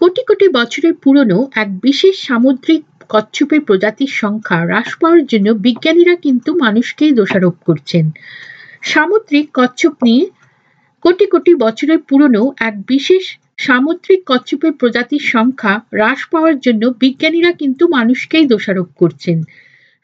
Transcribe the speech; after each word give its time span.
কোটি 0.00 0.22
কোটি 0.26 0.46
বছরের 0.48 0.94
পুরনো 1.02 1.38
এক 1.54 1.68
বিশেষ 1.82 2.14
সামুদ্রিক 2.28 2.82
কচ্ছপের 3.08 3.60
প্রজাতির 3.60 4.12
সংখ্যা 4.14 4.58
হ্রাস 4.60 4.90
পাওয়ার 5.00 5.22
জন্য 5.26 5.48
বিজ্ঞানীরা 5.66 6.14
কিন্তু 6.16 6.50
মানুষকেই 6.54 7.12
দোষারোপ 7.12 7.56
করছেন। 7.66 8.04
সামুদ্রিক 8.82 9.46
কচ্ছপ 9.54 9.94
নিয়ে 10.04 10.24
কোটি 11.04 11.26
কোটি 11.26 11.52
বছরের 11.54 11.98
পুরনো 11.98 12.42
এক 12.58 12.74
বিশেষ 12.86 13.24
সামুদ্রিক 13.58 14.20
কচ্ছপের 14.26 14.72
প্রজাতির 14.72 15.24
সংখ্যা 15.24 15.74
হ্রাস 15.92 16.20
পাওয়ার 16.32 16.56
জন্য 16.60 16.82
বিজ্ঞানীরা 17.00 17.50
কিন্তু 17.52 17.84
মানুষকেই 17.88 18.46
দোষারোপ 18.46 18.88
করছেন। 18.96 19.38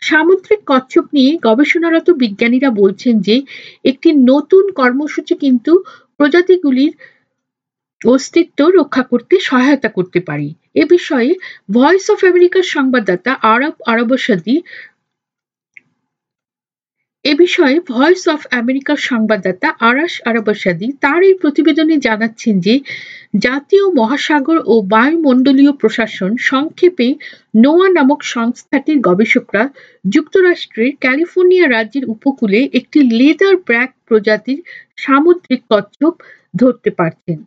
সামুদ্রিক 0.02 0.61
কচ্ছপ 0.66 1.07
নিয়ে 1.12 1.32
গবেষণারত 1.43 2.09
বিজ্ঞানীরা 2.11 2.71
বলছেন 2.71 3.14
যে 3.21 3.36
একটি 3.84 4.09
নতুন 4.12 4.64
কর্মসূচি 4.73 5.34
কিন্তু 5.34 5.73
প্রজাতিগুলির 6.21 6.93
অস্তিত্ব 8.04 8.68
রক্ষা 8.68 9.02
করতে 9.02 9.40
সহায়তা 9.40 9.88
করতে 9.88 10.20
পারে। 10.20 10.48
এ 10.74 10.84
বিষয়ে 10.84 11.30
ভয়েস 11.68 12.10
অফ 12.10 12.24
আমেরিকার 12.24 12.62
সংবাদদাতা 12.62 13.32
আরব 13.32 13.74
আরবসাদী 13.86 14.56
এ 17.24 17.34
বিষয়ে 17.34 17.80
ভয়েস 17.80 18.28
অফ 18.28 18.40
আমেরিকার 18.50 18.96
সংবাদদাতা 18.96 19.68
আরাশ 19.80 20.22
আরাবাসাদি 20.24 20.88
তার 21.00 21.22
এই 21.22 21.34
প্রতিবেদনে 21.34 21.96
জানাচ্ছেন 21.98 22.60
যে, 22.60 22.80
জাতীয় 23.38 23.84
মহাসাগর 23.94 24.58
ও 24.66 24.82
বায়ুমণ্ডলীয় 24.82 25.72
প্রশাসন 25.72 26.36
সংক্ষেপে 26.36 27.14
নোয়া 27.55 27.88
নামক 27.88 28.20
সংস্থাটির 28.24 28.98
গবেষকরা 29.00 29.68
যুক্তরাষ্ট্রের 30.05 30.91
ক্যালিফোর্নিয়া 31.00 31.68
রাজ্যের 31.68 32.05
উপকূলে 32.05 32.60
একটি 32.72 32.98
লেদার 33.10 33.56
ব্র্যাক 33.56 33.91
প্রজাতির 34.05 34.58
সামুদ্রিক 34.96 35.60
কচ্ছপ 35.70 36.14
ধরতে 36.56 36.91
পারছেন। 36.91 37.38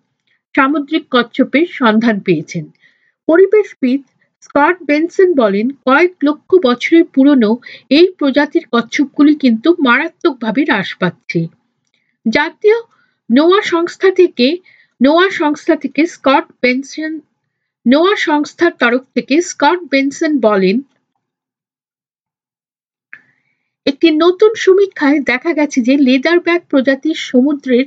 সামুদ্রিক 0.58 1.04
কচ্ছপের 1.16 1.68
সন্ধান 1.80 2.16
পেয়েছেন। 2.28 2.66
পরিবেশবিদ 3.28 4.02
স্কট 4.46 4.76
বেনসন 4.90 5.30
বলেন, 5.42 5.68
কয়েক 5.86 6.14
লক্ষ 6.28 6.50
বছরের 6.68 7.06
পুরনো 7.14 7.52
এই 7.98 8.08
প্রজাতির 8.20 8.66
কচ্ছপগুলি 8.74 9.34
কিন্তু 9.44 9.70
মারাত্মকভাবে 9.88 10.62
হ্রাস 10.70 10.90
পাচ্ছে। 11.02 11.40
জাতীয় 12.26 12.78
নোয়া 13.30 13.62
সংস্থা 13.74 14.10
থেকে, 14.12 14.48
নোয়া 15.02 15.28
সংস্থা 15.42 15.74
থেকে 15.84 16.02
স্কট 16.16 16.46
বেনসন, 16.62 17.14
নোয়া 17.86 18.16
সংস্থার 18.28 18.74
তরফ 18.82 19.04
থেকে 19.16 19.36
স্কট 19.50 19.80
বেনসন 19.92 20.32
বলেন, 20.48 20.78
একটি 23.86 24.08
নতুন 24.24 24.52
সমীক্ষায় 24.64 25.20
দেখা 25.32 25.52
গেছে 25.60 25.80
যে 25.88 25.94
লেদার 26.08 26.40
ব্যাগ 26.40 26.62
প্রজাতির 26.72 27.18
সমুদ্রের 27.30 27.86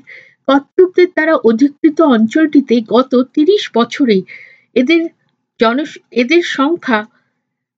কচ্ছপদের 0.49 1.09
দ্বারা 1.15 1.35
অধিকৃত 1.45 1.99
অঞ্চলটিতে 2.01 2.77
গত 2.89 3.13
তিরিশ 3.35 3.63
বছরে 3.75 4.17
এদের 4.77 5.03
জন, 5.61 5.79
এদের 6.13 6.43
সংখ্যা 6.59 6.99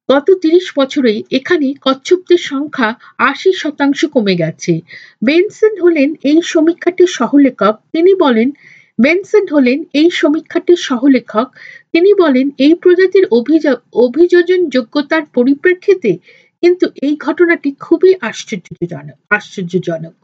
গত 0.08 0.28
তিরিশ 0.42 0.66
বছরে 0.76 1.12
এখানে 1.30 1.74
কচ্ছপদের 1.80 2.40
সংখ্যা 2.42 2.88
আশি 3.30 3.50
শতাংশ 3.52 4.00
কমে 4.04 4.34
গেছে। 4.36 4.72
বেনসন 5.24 5.72
হলেন 5.82 6.08
এই 6.22 6.38
সমীক্ষাটির 6.42 7.10
সহলেখক। 7.18 7.74
তিনি 7.92 8.12
বলেন, 8.14 8.48
বেনসন 8.98 9.44
হলেন 9.52 9.78
এই 9.92 10.08
সমীক্ষাটির 10.10 10.80
সহলেখক। 10.88 11.48
তিনি 11.92 12.10
বলেন, 12.14 12.46
এই 12.58 12.74
প্রজাতির 12.74 13.26
অভিযোজন 14.04 14.60
যোগ্যতার 14.68 15.24
পরিপ্রেক্ষিতে 15.34 16.12
কিন্তু 16.62 16.86
এই 17.02 17.14
ঘটনাটি 17.16 17.70
খুবই 17.80 18.12
আশ্চর্যজনক 18.20 19.18
আশ্চর্যজনক। 19.30 20.16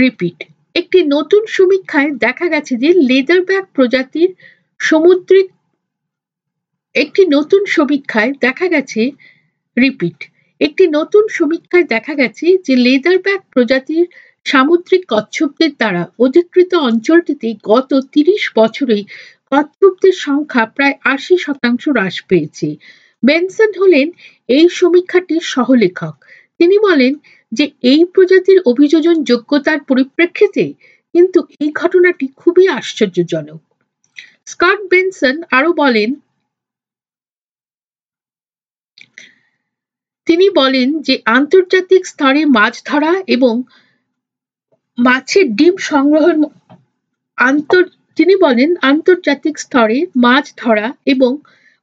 রিপিট 0.00 0.38
একটি 0.74 0.98
নতুন 1.06 1.42
সমীক্ষায় 1.48 2.10
দেখা 2.16 2.46
গেছে 2.48 2.72
যে 2.76 2.90
লেদারব্যাক 3.10 3.64
প্রজাতির 3.74 4.30
সমুদ্রিক, 4.80 5.48
একটি 6.94 7.22
নতুন 7.26 7.62
সমীক্ষায় 7.66 8.32
দেখা 8.40 8.66
গেছে 8.68 9.02
রিপিট 9.76 10.18
একটি 10.60 10.84
নতুন 10.88 11.24
সমীক্ষায় 11.28 11.86
দেখা 11.86 12.14
গেছে 12.14 12.46
যে 12.66 12.74
লেদারব্যাক 12.76 13.40
প্রজাতির 13.50 14.04
সামুদ্রিক 14.46 15.02
কচ্ছপদের 15.08 15.72
দ্বারা 15.76 16.02
অধিকৃত 16.18 16.72
অঞ্চলটিতে 16.88 17.48
গত 17.62 17.90
তিরিশ 18.12 18.42
বছরে 18.56 18.98
কচ্ছপদের 19.52 20.14
সংখ্যা 20.26 20.64
প্রায় 20.66 20.96
আশি 21.04 21.34
শতাংশ 21.38 21.84
হ্রাস 21.88 22.16
পেয়েছে। 22.28 22.68
বেনসন 23.22 23.70
হলেন 23.80 24.06
এই 24.48 24.66
সমীক্ষাটির 24.68 25.42
সহলেখক। 25.54 26.14
তিনি 26.60 26.76
বলেন 26.78 27.12
যে 27.52 27.64
এই 27.82 28.00
প্রজাতির 28.14 28.58
অভিযোজন 28.66 29.16
যোগ্যতার 29.22 29.78
পরিপ্রেক্ষিতে 29.84 30.64
কিন্তু 31.14 31.38
এই 31.60 31.68
ঘটনাটি 31.72 32.26
খুবই 32.36 32.64
আশ্চর্যজনক। 32.68 33.60
স্কট 34.46 34.78
বেনসন 34.90 35.36
আরও 35.50 35.70
বলেন, 35.72 36.10
তিনি 40.26 40.46
বলেন 40.54 40.88
যে 41.02 41.14
আন্তর্জাতিক 41.38 42.02
স্তরে 42.06 42.42
মাছ 42.56 42.74
ধরা 42.84 43.12
এবং 43.26 43.54
মাছের 44.98 45.46
ডিম 45.54 45.74
সংগ্রহের 45.90 46.36
আন্তর, 47.38 47.82
তিনি 48.16 48.34
বলেন 48.36 48.70
আন্তর্জাতিক 48.82 49.54
স্তরে 49.58 49.98
মাছ 50.16 50.44
ধরা 50.56 50.86
এবং 51.06 51.32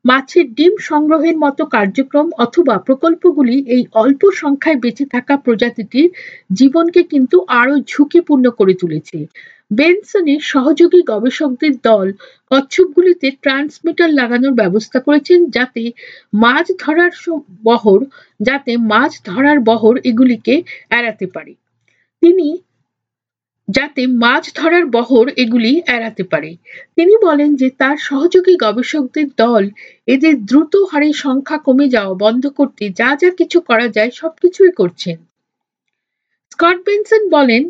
মাছের 0.07 0.45
ডিম 0.53 0.73
সংগ্রহের 0.89 1.37
মতো 1.37 1.63
কার্যক্রম 1.75 2.27
অথবা 2.37 2.75
প্রকল্পগুলি 2.87 3.55
এই 3.75 3.83
অল্প 3.93 4.21
সংখ্যায় 4.41 4.79
বেঁচে 4.83 5.05
থাকা 5.05 5.33
প্রজাতিটির 5.37 6.09
জীবনকে 6.53 7.01
কিন্তু 7.03 7.37
আরও 7.59 7.75
ঝুঁকিপূর্ণ 7.87 8.45
করে 8.49 8.73
তুলেছে। 8.73 9.17
বেনসনের 9.71 10.41
সহযোগী 10.53 11.01
গবেষকদের 11.03 11.73
দল 11.83 12.07
কচ্ছপগুলিতে 12.51 13.27
ট্রান্সমিটার 13.43 14.09
লাগানোর 14.09 14.53
ব্যবস্থা 14.53 14.99
করেছেন 14.99 15.39
যাতে 15.49 15.83
মাছ 16.43 16.65
ধরার 16.83 17.11
বহর, 17.63 17.99
যাতে 18.39 18.71
মাছ 18.91 19.11
ধরার 19.25 19.57
বহর 19.59 19.95
এগুলিকে 20.09 20.55
এড়াতে 20.89 21.25
পারে। 21.35 21.53
তিনি 22.23 22.47
যাতে 23.67 24.01
মাছ 24.07 24.43
ধরার 24.55 24.85
বহর 24.85 25.25
এগুলি 25.37 25.71
এড়াতে 25.87 26.23
পারে। 26.23 26.51
তিনি 26.95 27.13
বলেন 27.23 27.55
যে, 27.55 27.67
তার 27.69 27.97
সহযোগী 27.99 28.55
গবেষকদের 28.55 29.27
দল 29.37 29.63
এদের 30.07 30.35
দ্রুত 30.45 30.73
হারে 30.91 31.09
সংখ্যা 31.13 31.57
কমে 31.57 31.87
যাওয়া 31.89 32.13
বন্ধ 32.13 32.43
করতে 32.49 32.83
যা 32.89 33.09
যা 33.15 33.29
কিছু 33.29 33.57
করা 33.61 33.87
যায় 33.87 34.11
সবকিছুই 34.11 34.71
করছেন। 34.71 35.17
স্কট 36.51 36.77
বেনসন 36.85 37.23
বলেন, 37.29 37.63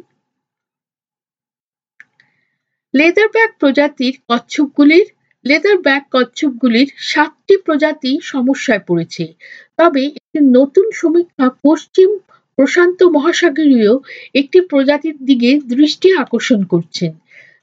লেদার 2.93 3.29
ব্যাগ 3.29 3.51
প্রজাতির 3.59 4.15
কচ্ছপগুলির, 4.27 5.07
লেদার 5.45 5.77
ব্যাগ 5.77 6.03
কচ্ছপগুলির 6.11 6.89
সাতটি 6.97 7.55
প্রজাতি 7.57 8.11
সমস্যায় 8.23 8.83
পড়েছে। 8.87 9.33
তবে 9.77 10.03
একটি 10.05 10.39
নতুন 10.39 10.85
সমীক্ষা 10.91 11.47
পশ্চিম 11.63 12.09
প্রশান্ত 12.57 12.99
মহাসাগরীয় 13.03 13.93
একটি 14.33 14.61
প্রজাতির 14.61 15.17
দিকে 15.25 15.49
দৃষ্টি 15.67 16.07
আকর্ষণ 16.13 16.61
করছেন। 16.63 17.11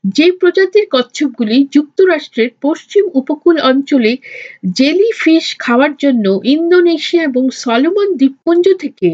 যে 0.05 0.27
প্রজাতির 0.33 0.87
কচ্ছপগুলি 0.91 1.57
যুক্তরাষ্ট্রের 1.73 2.51
পশ্চিম 2.63 3.05
উপকূল 3.15 3.57
অঞ্চলে 3.61 4.13
জেলি 4.73 5.11
ফিশ 5.13 5.47
খাওয়ার 5.59 5.93
জন্য 5.97 6.27
ইন্দোনেশিয়া 6.45 7.23
এবং 7.23 7.45
সলোমন 7.51 8.09
দ্বীপপুঞ্জ 8.17 8.67
থেকে 8.79 9.09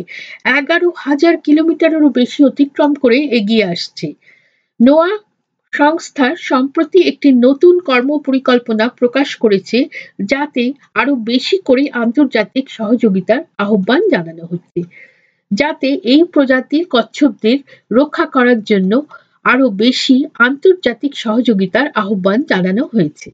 এগারো 0.58 0.88
হাজার 0.96 1.34
কিলোমিটারেরও 1.36 2.08
বেশি 2.10 2.40
অতিক্রম 2.44 2.94
করে 2.94 3.18
এগিয়ে 3.30 3.64
আসছে। 3.64 4.06
নোয়া 4.80 5.10
সংস্থা 5.72 6.26
সম্প্রতি 6.40 6.98
একটি 7.02 7.28
নতুন 7.32 7.74
কর্ম 7.80 8.10
পরিকল্পনা 8.18 8.84
প্রকাশ 8.88 9.28
করেছে, 9.36 9.78
যাতে 10.22 10.72
আরও 10.94 11.12
বেশি 11.14 11.56
করে 11.64 11.84
আন্তর্জাতিক 11.94 12.70
সহযোগিতার 12.70 13.42
আহ্বান 13.58 14.02
জানানো 14.08 14.44
হচ্ছে। 14.46 14.80
যাতে 15.50 15.88
এই 16.04 16.22
প্রজাতির 16.32 16.84
কচ্ছপদের 16.90 17.58
রক্ষা 17.90 18.26
করার 18.26 18.60
জন্য 18.64 18.92
আরও 19.44 19.66
বেশি 19.76 20.16
আন্তর্জাতিক 20.38 21.12
সহযোগিতার 21.16 21.86
আহ্বান 21.94 22.38
জানানো 22.50 22.82
হয়েছে। 22.86 23.28